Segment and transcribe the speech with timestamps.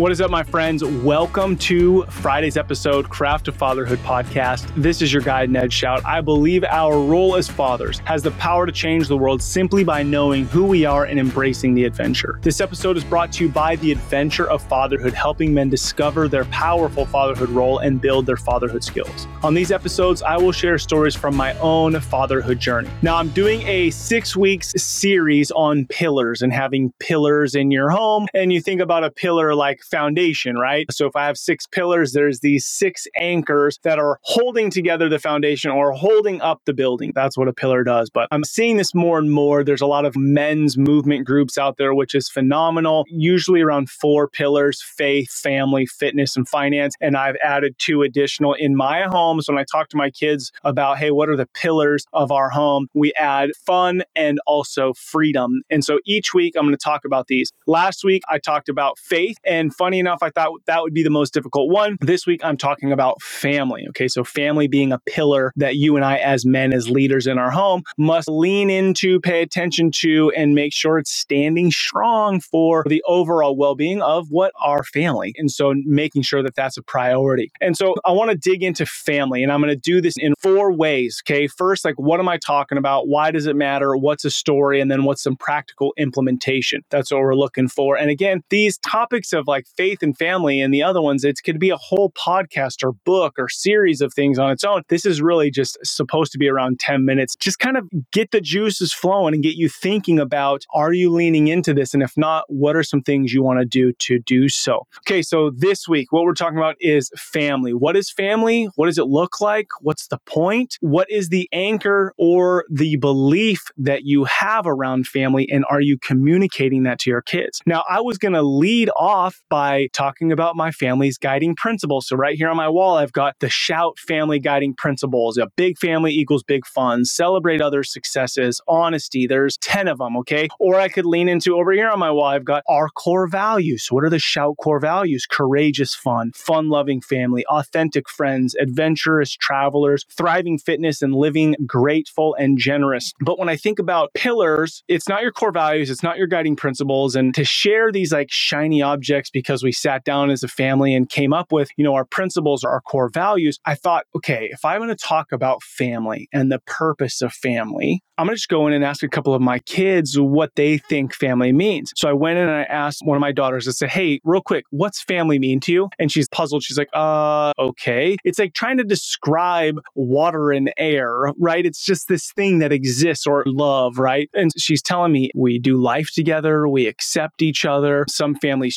[0.00, 0.82] What is up, my friends?
[0.82, 4.72] Welcome to Friday's episode, Craft of Fatherhood podcast.
[4.74, 6.02] This is your guide, Ned Schaut.
[6.06, 10.02] I believe our role as fathers has the power to change the world simply by
[10.02, 12.38] knowing who we are and embracing the adventure.
[12.40, 16.46] This episode is brought to you by the adventure of fatherhood, helping men discover their
[16.46, 19.26] powerful fatherhood role and build their fatherhood skills.
[19.42, 22.88] On these episodes, I will share stories from my own fatherhood journey.
[23.02, 28.28] Now, I'm doing a six weeks series on pillars and having pillars in your home.
[28.32, 30.86] And you think about a pillar like foundation, right?
[30.90, 35.18] So if I have six pillars, there's these six anchors that are holding together the
[35.18, 37.12] foundation or holding up the building.
[37.14, 38.10] That's what a pillar does.
[38.10, 39.64] But I'm seeing this more and more.
[39.64, 43.04] There's a lot of men's movement groups out there, which is phenomenal.
[43.08, 46.94] Usually around four pillars faith, family, fitness, and finance.
[47.00, 49.40] And I've added two additional in my home.
[49.40, 52.50] So when I talk to my kids about, hey, what are the pillars of our
[52.50, 52.88] home?
[52.94, 55.62] We add fun and also freedom.
[55.70, 57.52] And so each week I'm going to talk about these.
[57.66, 59.36] Last week I talked about faith.
[59.44, 61.96] And funny enough, I thought that would be the most difficult one.
[62.02, 63.86] This week, I'm talking about family.
[63.88, 64.08] Okay.
[64.08, 67.50] So, family being a pillar that you and I, as men, as leaders in our
[67.50, 73.02] home, must lean into, pay attention to, and make sure it's standing strong for the
[73.06, 75.32] overall well being of what our family.
[75.38, 77.50] And so, making sure that that's a priority.
[77.62, 80.34] And so, I want to dig into family, and I'm going to do this in
[80.38, 81.22] four ways.
[81.24, 81.46] Okay.
[81.46, 83.08] First, like, what am I talking about?
[83.08, 83.96] Why does it matter?
[83.96, 84.78] What's a story?
[84.78, 86.82] And then, what's some practical implementation?
[86.90, 87.96] That's what we're looking for.
[87.96, 91.58] And again, these topics of like faith and family and the other ones, it could
[91.58, 94.82] be a whole podcast or book or series of things on its own.
[94.88, 97.36] This is really just supposed to be around 10 minutes.
[97.36, 101.48] Just kind of get the juices flowing and get you thinking about are you leaning
[101.48, 101.94] into this?
[101.94, 104.86] And if not, what are some things you want to do to do so?
[105.00, 107.72] Okay, so this week, what we're talking about is family.
[107.74, 108.68] What is family?
[108.76, 109.68] What does it look like?
[109.80, 110.76] What's the point?
[110.80, 115.48] What is the anchor or the belief that you have around family?
[115.50, 117.60] And are you communicating that to your kids?
[117.66, 122.08] Now, I was going to lead off by talking about my family's guiding principles.
[122.08, 125.36] So, right here on my wall, I've got the Schaut family guiding principles.
[125.36, 129.26] A big family equals big fun, celebrate other successes, honesty.
[129.26, 130.48] There's 10 of them, okay?
[130.58, 133.88] Or I could lean into over here on my wall, I've got our core values.
[133.90, 135.26] What are the Schaut core values?
[135.26, 142.56] Courageous fun, fun loving family, authentic friends, adventurous travelers, thriving fitness, and living grateful and
[142.56, 143.12] generous.
[143.20, 146.56] But when I think about pillars, it's not your core values, it's not your guiding
[146.56, 147.16] principles.
[147.16, 151.08] And to share these like shiny objects because we sat down as a family and
[151.08, 154.64] came up with, you know, our principles or our core values, I thought, okay, if
[154.64, 158.50] I'm going to talk about family and the purpose of family, I'm going to just
[158.50, 161.94] go in and ask a couple of my kids what they think family means.
[161.96, 164.42] So I went in and I asked one of my daughters, I said, hey, real
[164.42, 165.88] quick, what's family mean to you?
[165.98, 166.62] And she's puzzled.
[166.62, 168.18] She's like, uh, okay.
[168.22, 171.64] It's like trying to describe water and air, right?
[171.64, 174.28] It's just this thing that exists or love, right?
[174.34, 178.04] And she's telling me we do life together, we accept each other.
[178.10, 178.76] Some families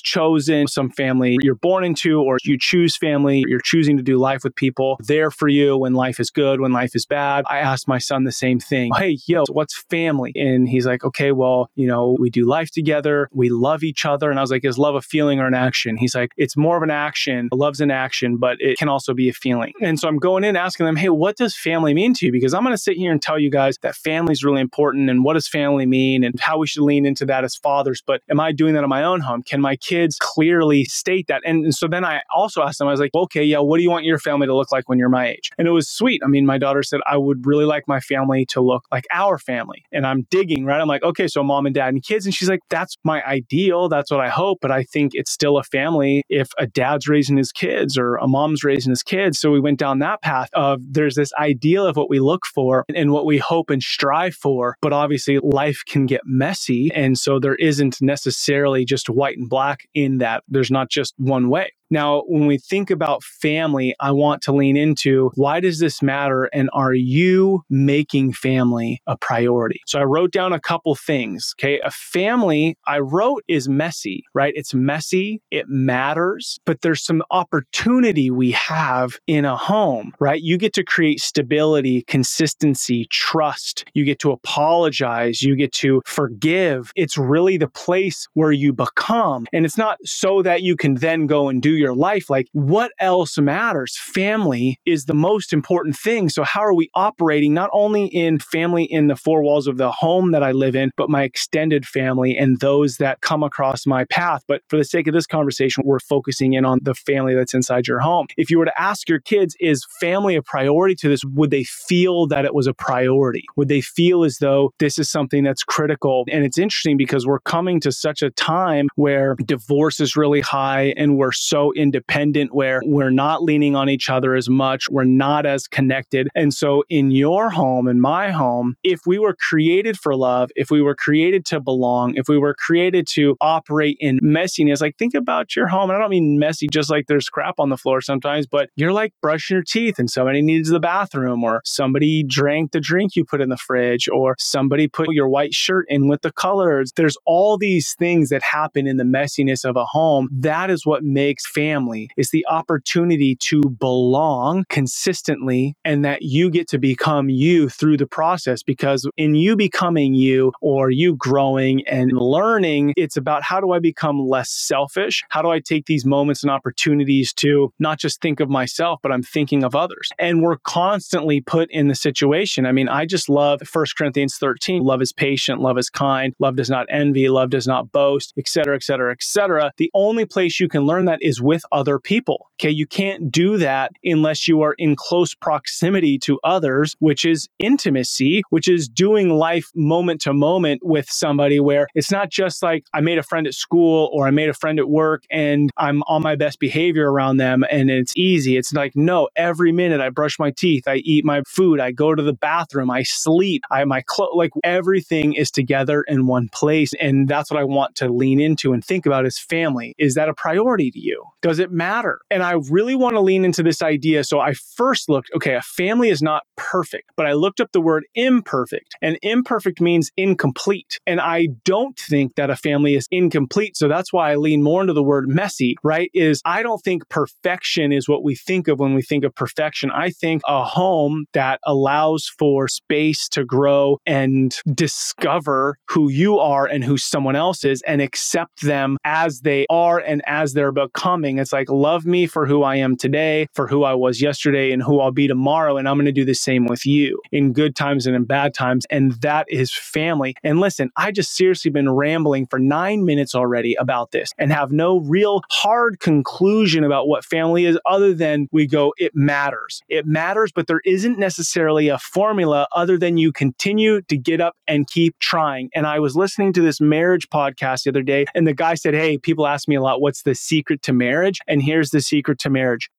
[0.68, 4.56] some family you're born into, or you choose family, you're choosing to do life with
[4.56, 7.46] people there for you when life is good, when life is bad.
[7.50, 8.92] I asked my son the same thing.
[8.96, 10.32] Hey, yo, what's family?
[10.36, 14.30] And he's like, okay, well, you know, we do life together, we love each other.
[14.30, 15.98] And I was like, is love a feeling or an action?
[15.98, 17.50] He's like, it's more of an action.
[17.52, 19.74] Love's an action, but it can also be a feeling.
[19.82, 22.32] And so I'm going in asking them, hey, what does family mean to you?
[22.32, 25.10] Because I'm going to sit here and tell you guys that family is really important
[25.10, 28.04] and what does family mean and how we should lean into that as fathers.
[28.06, 29.44] But am I doing that in my own home?
[29.44, 31.42] Can my kids clearly state that?
[31.46, 33.84] And, and so then I also asked them, I was like, okay, yeah, what do
[33.84, 35.52] you want your family to look like when you're my age?
[35.58, 36.22] And it was sweet.
[36.24, 39.38] I mean, my daughter said, I would really like my family to look like our
[39.38, 39.86] family.
[39.92, 40.82] And I'm digging, right?
[40.82, 42.26] I'm like, okay, so mom and dad and kids.
[42.26, 43.90] And she's like, that's my ideal.
[43.90, 44.60] That's what I hope.
[44.62, 48.28] But I think it's still a family if a dad's raising his kids or a
[48.28, 49.40] mom's raising his kids.
[49.40, 52.86] So we went down that path of there's this ideal of what we look for
[52.94, 54.76] and what we hope and strive for.
[54.82, 56.92] But obviously, life can get messy.
[56.94, 60.33] And so there isn't necessarily just white and black in that.
[60.48, 61.72] There's not just one way.
[61.90, 66.46] Now, when we think about family, I want to lean into why does this matter?
[66.46, 69.82] And are you making family a priority?
[69.86, 71.54] So I wrote down a couple things.
[71.60, 71.80] Okay.
[71.82, 74.54] A family I wrote is messy, right?
[74.56, 75.42] It's messy.
[75.52, 80.42] It matters, but there's some opportunity we have in a home, right?
[80.42, 83.86] You get to create stability, consistency, trust.
[83.94, 85.42] You get to apologize.
[85.42, 86.92] You get to forgive.
[86.96, 89.46] It's really the place where you become.
[89.54, 92.30] And it's not so that you can then go and do your life.
[92.30, 93.98] Like, what else matters?
[93.98, 96.30] Family is the most important thing.
[96.30, 99.92] So, how are we operating not only in family in the four walls of the
[99.92, 104.06] home that I live in, but my extended family and those that come across my
[104.06, 104.44] path?
[104.48, 107.88] But for the sake of this conversation, we're focusing in on the family that's inside
[107.88, 108.28] your home.
[108.38, 111.24] If you were to ask your kids, is family a priority to this?
[111.24, 113.44] Would they feel that it was a priority?
[113.56, 116.26] Would they feel as though this is something that's critical?
[116.32, 120.94] And it's interesting because we're coming to such a time where divorce is really high
[120.98, 125.46] and we're so independent, where we're not leaning on each other as much, we're not
[125.46, 126.28] as connected.
[126.36, 130.70] And so, in your home, in my home, if we were created for love, if
[130.70, 135.14] we were created to belong, if we were created to operate in messiness, like think
[135.14, 135.90] about your home.
[135.90, 138.94] And I don't mean messy just like there's crap on the floor sometimes, but you're
[138.94, 143.26] like brushing your teeth and somebody needs the bathroom, or somebody drank the drink you
[143.26, 146.92] put in the fridge, or somebody put your white shirt in with the colors.
[146.96, 150.30] There's all these things that happen in the messiness of a home.
[150.32, 152.10] That is what makes family.
[152.18, 158.08] is the opportunity to belong consistently and that you get to become you through the
[158.08, 163.72] process because in you becoming you or you growing and learning, it's about how do
[163.72, 165.24] I become less selfish?
[165.30, 169.12] How do I take these moments and opportunities to not just think of myself, but
[169.12, 170.10] I'm thinking of others?
[170.20, 172.66] And we're constantly put in the situation.
[172.66, 176.56] I mean, I just love 1 Corinthians 13 love is patient, love is kind, love
[176.56, 179.72] does not envy, love does not boast, etc., etc., etc.
[179.78, 182.50] The only place you can learn that is with other people.
[182.62, 187.50] Okay, you can't do that unless you are in close proximity to others, which is
[187.60, 192.86] intimacy, which is doing life moment to moment with somebody where it's not just like
[192.94, 196.04] I made a friend at school or I made a friend at work and I'm
[196.04, 198.58] on my best behavior around them and it's easy.
[198.58, 202.16] It's like, no, every minute I brush my teeth, I eat my food, I go
[202.16, 206.92] to the bathroom, I sleep, I my clothes, like everything is together in one place.
[207.02, 209.96] And that's what I want to lean into and think about as family.
[209.98, 211.26] Is that a priority to you?
[211.44, 212.22] Does it matter?
[212.32, 214.24] And I really want to lean into this idea.
[214.24, 217.82] So I first looked, okay, a family is not perfect, but I looked up the
[217.82, 221.00] word imperfect, and imperfect means incomplete.
[221.06, 223.76] And I don't think that a family is incomplete.
[223.76, 226.10] So that's why I lean more into the word messy, right?
[226.14, 229.92] Is I don't think perfection is what we think of when we think of perfection.
[229.92, 236.66] I think a home that allows for space to grow and discover who you are
[236.66, 241.33] and who someone else is and accept them as they are and as they're becoming.
[241.38, 244.82] It's like, love me for who I am today, for who I was yesterday, and
[244.82, 245.78] who I'll be tomorrow.
[245.78, 248.54] And I'm going to do the same with you in good times and in bad
[248.54, 248.86] times.
[248.90, 250.36] And that is family.
[250.44, 254.72] And listen, I just seriously been rambling for nine minutes already about this and have
[254.72, 259.82] no real hard conclusion about what family is other than we go, it matters.
[259.90, 264.56] It matters, but there isn't necessarily a formula other than you continue to get up
[264.68, 265.70] and keep trying.
[265.74, 268.94] And I was listening to this marriage podcast the other day, and the guy said,
[268.94, 271.23] Hey, people ask me a lot, what's the secret to marriage?
[271.48, 272.90] And here's the secret to marriage.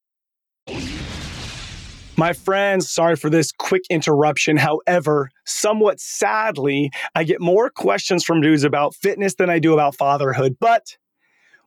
[2.16, 4.56] My friends, sorry for this quick interruption.
[4.56, 9.96] However, somewhat sadly, I get more questions from dudes about fitness than I do about
[9.96, 10.56] fatherhood.
[10.60, 10.96] But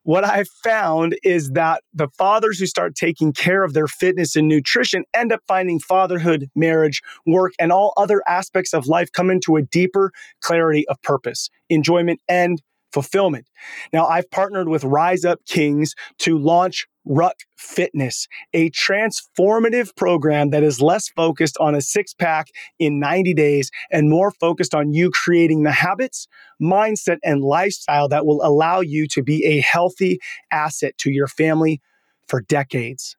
[0.04, 4.48] what I've found is that the fathers who start taking care of their fitness and
[4.48, 9.58] nutrition end up finding fatherhood, marriage, work, and all other aspects of life come into
[9.58, 12.62] a deeper clarity of purpose, enjoyment, and
[12.98, 13.46] fulfillment.
[13.94, 20.64] Now, I've partnered with Rise Up Kings to launch RUK Fitness, a transformative program that
[20.64, 22.48] is less focused on a six pack
[22.80, 26.28] in 90 days and more focused on you creating the habits,
[26.60, 30.18] mindset, and lifestyle that will allow you to be a healthy
[30.52, 31.80] asset to your family
[32.28, 33.16] for decades.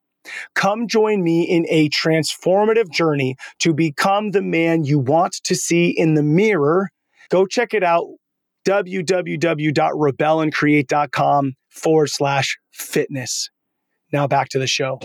[0.56, 5.88] Come join me in a transformative journey to become the man you want to see
[5.88, 6.90] in the mirror.
[7.30, 8.08] Go check it out
[8.68, 13.48] www.rebelandcreate.com forward slash fitness.
[14.12, 15.00] Now back to the show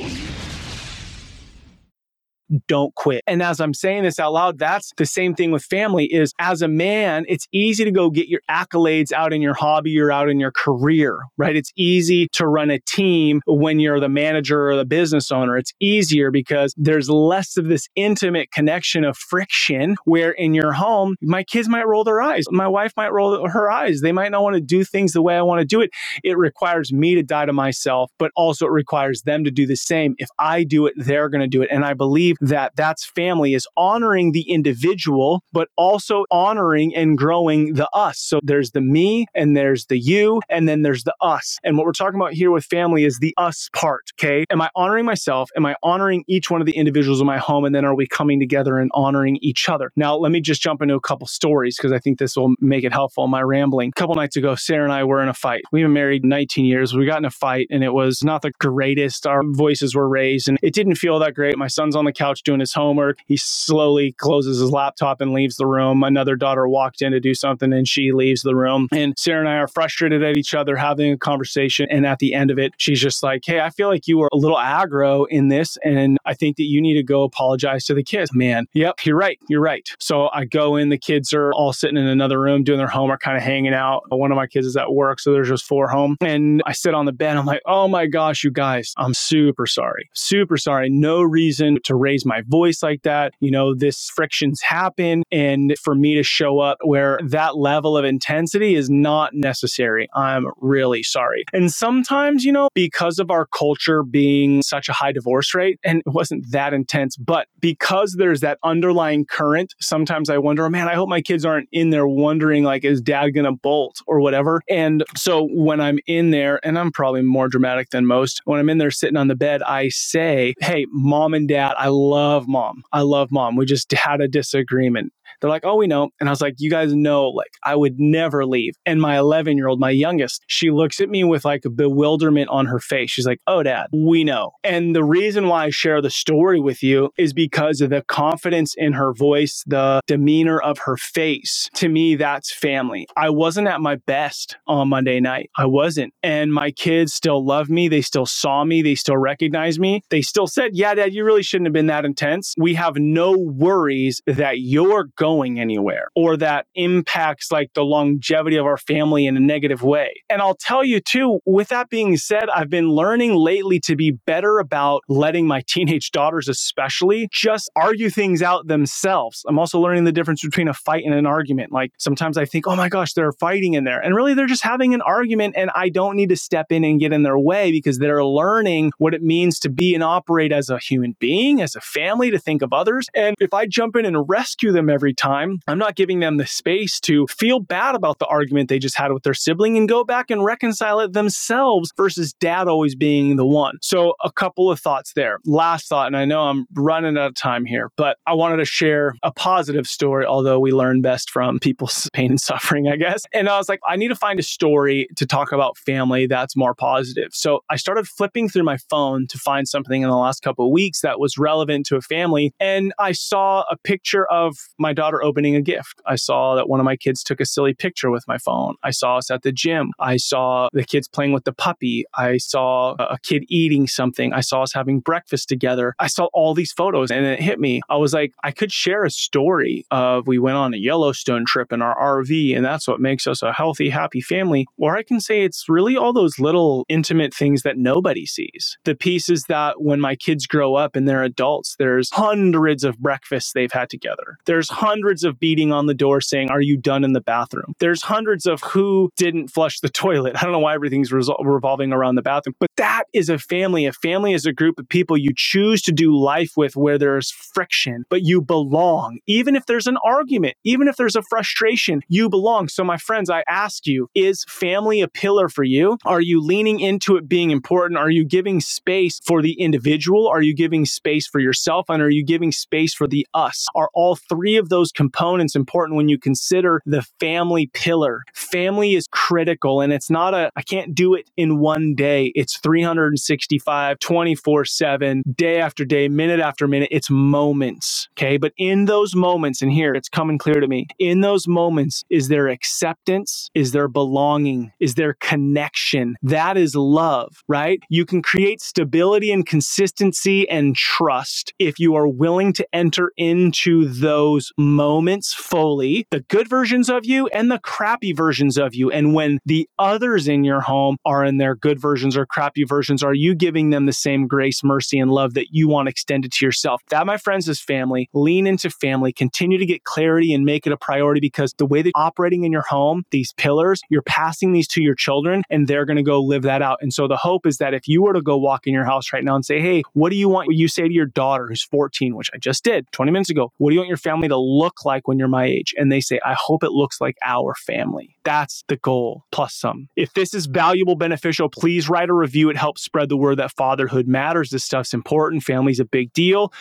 [2.68, 3.24] don't quit.
[3.28, 6.62] And as I'm saying this out loud, that's the same thing with family is as
[6.62, 10.30] a man, it's easy to go get your accolades out in your hobby or out
[10.30, 11.56] in your career, right?
[11.56, 15.58] It's easy to run a team when you're the manager or the business owner.
[15.58, 21.16] It's easier because there's less of this intimate connection of friction where in your home,
[21.22, 22.46] my kids might roll their eyes.
[22.52, 24.02] My wife might roll her eyes.
[24.02, 25.92] They might not want to do things the way I want to do it.
[26.24, 29.76] It requires me to die to myself, but also it requires them to do the
[29.76, 30.16] same.
[30.18, 31.70] If I do it, they're going to do it.
[31.72, 37.74] And I believe that that's family is honoring the individual, but also honoring and growing
[37.74, 38.20] the us.
[38.20, 41.58] So there's the me and there's the you, and then there's the us.
[41.64, 44.12] And what we're talking about here with family is the us part.
[44.20, 44.46] Okay.
[44.50, 45.50] Am I honoring myself?
[45.56, 47.64] Am I honoring each one of the individuals in my home?
[47.64, 49.92] And then are we coming together and honoring each other?
[49.96, 52.84] Now, let me just jump into a couple stories because I think this will make
[52.84, 53.92] it helpful my rambling.
[53.96, 55.64] A couple nights ago, Sarah and I were in a fight.
[55.72, 56.94] We've been married 19 years.
[56.94, 59.26] We got in a fight and it was not the greatest.
[59.26, 61.58] Our voices were raised and it didn't feel that great.
[61.58, 63.20] My son's on the couch doing his homework.
[63.26, 66.04] He slowly closes his laptop and leaves the room.
[66.04, 68.88] Another daughter walked in to do something and she leaves the room.
[68.92, 71.88] And Sarah and I are frustrated at each other, having a conversation.
[71.90, 74.30] And at the end of it, she's just like, Hey, I feel like you were
[74.32, 75.78] a little aggro in this.
[75.84, 78.34] And I think that you need to go apologize to the kids.
[78.34, 79.40] Man, yep, you're right.
[79.50, 79.88] You're right.
[80.00, 83.22] So I go in, the kids are all sitting in another room doing their homework,
[83.22, 84.04] kind of hanging out.
[84.10, 85.20] One of my kids is at work.
[85.20, 86.18] So there's just four home.
[86.22, 87.38] And I sit on the bed.
[87.38, 90.10] I'm like, Oh my gosh, you guys, I'm super sorry.
[90.14, 90.90] Super sorry.
[90.90, 93.34] No reason to raise my voice like that.
[93.40, 95.24] You know, this frictions happen.
[95.32, 100.48] And for me to show up where that level of intensity is not necessary, I'm
[100.58, 101.44] really sorry.
[101.54, 106.02] And sometimes, you know, because of our culture being such a high divorce rate, and
[106.06, 110.96] it wasn't that intense, but because there's that underlying current, sometimes I wonder, man, I
[110.96, 114.62] hope my kids aren't in there wondering, like, is dad going to bolt or whatever?
[114.70, 118.70] And so when I'm in there, and I'm probably more dramatic than most, when I'm
[118.70, 122.84] in there sitting on the bed, I say, hey, mom and dad, I love mom.
[122.92, 123.56] I love mom.
[123.56, 125.14] We just had a disagreement.
[125.42, 126.10] They're like, oh, we know.
[126.20, 128.76] And I was like, you guys know, like, I would never leave.
[128.86, 132.50] And my 11 year old, my youngest, she looks at me with like a bewilderment
[132.50, 133.12] on her face.
[133.12, 134.52] She's like, oh, dad, we know.
[134.64, 138.74] And the reason why I share the story with you is because of the confidence
[138.78, 141.70] in her voice, the demeanor of her face.
[141.76, 143.08] To me, that's family.
[143.16, 145.50] I wasn't at my best on Monday night.
[145.58, 146.14] I wasn't.
[146.24, 147.88] And my kids still love me.
[147.88, 148.82] They still saw me.
[148.82, 150.02] They still recognize me.
[150.10, 152.54] They still said, yeah, dad, you really shouldn't have been that intense.
[152.58, 158.66] We have no worries that you're going anywhere or that impacts like the longevity of
[158.66, 160.12] our family in a negative way.
[160.30, 164.12] And I'll tell you too, with that being said, I've been learning lately to be
[164.12, 169.46] better about letting my teenage daughters, especially, just argue things out themselves.
[169.48, 171.72] I'm also learning the difference between a fight and an argument.
[171.72, 174.02] Like sometimes I think, oh my gosh, they're fighting in there.
[174.02, 177.00] And really, they're just having an argument, and I don't need to step in and
[177.00, 180.70] get in their way because they're learning what it means to be and operate as
[180.70, 183.08] a human being, as a family, to think of others.
[183.16, 186.48] And if I jump in and rescue them every time, I'm not giving them the
[186.48, 190.04] space to feel bad about the argument they just had with their sibling and go
[190.04, 193.78] back and reconcile it themselves versus dad always being the one.
[193.82, 195.40] So, a couple of thoughts there.
[195.46, 198.66] Last thought, and I know I'm running out of time here, but I wanted to
[198.66, 203.24] share a positive story, although we learn best from people's pain and suffering, I guess.
[203.34, 206.56] And I was like, I need to find a story to talk about family that's
[206.56, 207.30] more positive.
[207.34, 210.72] So, I started flipping through my phone to find something in the last couple of
[210.72, 212.54] weeks that was relevant to a family.
[212.60, 216.02] And I saw a picture of my daughter daughter opening a gift.
[216.06, 218.76] I saw that one of my kids took a silly picture with my phone.
[218.84, 219.92] I saw us at the gym.
[220.00, 222.06] I saw the kids playing with the puppy.
[222.16, 224.34] I saw a kid eating something.
[224.34, 225.94] I saw us having breakfast together.
[226.00, 227.82] I saw all these photos and it hit me.
[227.90, 231.72] I was like, I could share a story of we went on a Yellowstone trip
[231.72, 234.66] in our RV and that's what makes us a healthy, happy family.
[234.78, 238.78] Or I can say it's really all those little intimate things that nobody sees.
[238.86, 243.54] The pieces that when my kids grow up and they're adults, there's hundreds of breakfasts
[243.54, 244.38] they've had together.
[244.46, 247.74] There's hundreds of beating on the door saying, Are you done in the bathroom?
[247.80, 250.36] There's hundreds of who didn't flush the toilet.
[250.36, 253.86] I don't know why everything's resol- revolving around the bathroom, but that is a family.
[253.86, 257.32] A family is a group of people you choose to do life with where there's
[257.32, 259.20] friction, but you belong.
[259.26, 262.68] Even if there's an argument, even if there's a frustration, you belong.
[262.68, 265.98] So, my friends, I ask you, is family a pillar for you?
[266.04, 267.98] Are you leaning into it being important?
[267.98, 270.28] Are you giving space for the individual?
[270.28, 271.86] Are you giving space for yourself?
[271.88, 273.68] And are you giving space for the us?
[273.76, 278.24] Are all three of those components important when you consider the family pillar.
[278.34, 282.32] Family is critical and it's not a, I can't do it in one day.
[282.34, 286.90] It's 365, 24 7, day after day, minute after minute.
[286.92, 288.10] It's moments.
[288.18, 288.38] Okay.
[288.38, 292.30] But in those moments, and here it's coming clear to me, in those moments, is
[292.30, 293.52] there acceptance?
[293.54, 294.72] Is there belonging?
[294.80, 296.16] Is there connection?
[296.24, 297.80] That is love, right?
[297.90, 303.86] You can create stability and consistency and trust if you are willing to enter into
[303.86, 308.90] those moments fully, the good versions of you and the crappy versions of you.
[308.92, 313.04] And when the others in your home are in their good versions or crappy versions,
[313.04, 316.46] are you giving them the same grace, mercy, and love that you want extended to
[316.46, 316.82] yourself?
[316.90, 318.10] That, my friends, is family.
[318.14, 319.14] Lean into family.
[319.14, 322.52] Continue to get clarity and make it a priority because the way that operating in
[322.52, 326.22] your home, these pillars, you're passing these to your children and they're going to go
[326.22, 326.80] live that out.
[326.82, 329.14] And so the hope is that if you were to go walk in your house
[329.14, 330.48] right now and say, Hey, what do you want?
[330.52, 333.70] You say to your daughter who's 14, which I just did 20 minutes ago, what
[333.70, 335.74] do you want your family to look like when you're my age?
[335.78, 338.16] And they say, I hope it looks like our family.
[338.24, 339.90] That's the goal, plus some.
[339.96, 342.50] If this is valuable, beneficial, please write a review.
[342.50, 344.50] It helps spread the word that fatherhood matters.
[344.50, 345.44] This stuff's important.
[345.44, 346.54] Family's a big deal.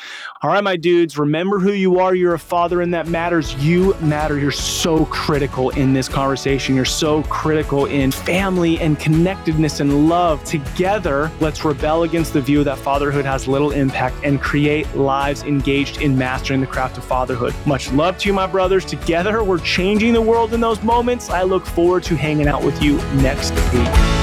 [0.42, 2.14] All right, my dudes, remember who you are.
[2.14, 3.54] You're a father, and that matters.
[3.64, 4.38] You matter.
[4.38, 6.75] You're so critical in this conversation.
[6.75, 10.42] You're so critical in family and connectedness and love.
[10.44, 16.00] Together, let's rebel against the view that fatherhood has little impact and create lives engaged
[16.00, 17.54] in mastering the craft of fatherhood.
[17.83, 18.85] Much love to you, my brothers.
[18.85, 21.31] Together, we're changing the world in those moments.
[21.31, 24.22] I look forward to hanging out with you next week.